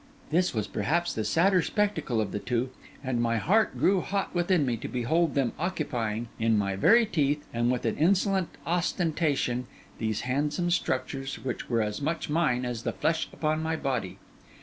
This 0.31 0.51
was 0.51 0.65
perhaps 0.65 1.13
the 1.13 1.23
sadder 1.23 1.61
spectacle 1.61 2.19
of 2.19 2.31
the 2.31 2.39
two; 2.39 2.71
and 3.03 3.21
my 3.21 3.37
heart 3.37 3.77
grew 3.77 4.01
hot 4.01 4.33
within 4.33 4.65
me 4.65 4.75
to 4.77 4.87
behold 4.87 5.35
them 5.35 5.51
occupying, 5.59 6.27
in 6.39 6.57
my 6.57 6.75
very 6.75 7.05
teeth, 7.05 7.45
and 7.53 7.71
with 7.71 7.85
an 7.85 7.97
insolent 7.97 8.49
ostentation, 8.65 9.67
these 9.99 10.21
handsome 10.21 10.71
structures 10.71 11.35
which 11.43 11.69
were 11.69 11.83
as 11.83 12.01
much 12.01 12.31
mine 12.31 12.65
as 12.65 12.81
the 12.81 12.93
flesh 12.93 13.29
upon 13.31 13.61
my 13.61 13.75
body. 13.75 14.17